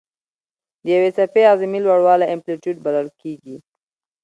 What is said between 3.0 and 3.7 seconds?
کېږي.